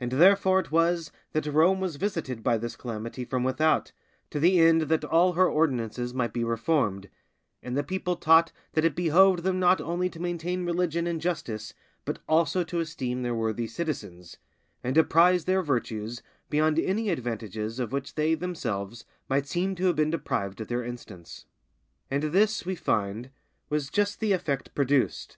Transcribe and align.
And 0.00 0.10
therefore 0.10 0.58
it 0.58 0.72
was 0.72 1.12
that 1.30 1.46
Rome 1.46 1.78
was 1.78 1.94
visited 1.94 2.42
by 2.42 2.58
this 2.58 2.74
calamity 2.74 3.24
from 3.24 3.44
without, 3.44 3.92
to 4.30 4.40
the 4.40 4.58
end 4.58 4.82
that 4.88 5.04
all 5.04 5.34
her 5.34 5.48
ordinances 5.48 6.12
might 6.12 6.32
be 6.32 6.42
reformed, 6.42 7.08
and 7.62 7.76
the 7.76 7.84
people 7.84 8.16
taught 8.16 8.50
that 8.72 8.84
it 8.84 8.96
behoved 8.96 9.44
them 9.44 9.60
not 9.60 9.80
only 9.80 10.08
to 10.10 10.18
maintain 10.18 10.66
religion 10.66 11.06
and 11.06 11.20
justice, 11.20 11.72
but 12.04 12.18
also 12.28 12.64
to 12.64 12.80
esteem 12.80 13.22
their 13.22 13.32
worthy 13.36 13.68
citizens, 13.68 14.38
and 14.82 14.96
to 14.96 15.04
prize 15.04 15.44
their 15.44 15.62
virtues 15.62 16.20
beyond 16.50 16.76
any 16.80 17.08
advantages 17.10 17.78
of 17.78 17.92
which 17.92 18.16
they 18.16 18.34
themselves 18.34 19.04
might 19.28 19.46
seem 19.46 19.76
to 19.76 19.84
have 19.86 19.94
been 19.94 20.10
deprived 20.10 20.60
at 20.60 20.66
their 20.66 20.82
instance. 20.82 21.46
And 22.10 22.24
this, 22.24 22.66
we 22.66 22.74
find, 22.74 23.30
was 23.68 23.88
just 23.88 24.18
the 24.18 24.32
effect 24.32 24.74
produced. 24.74 25.36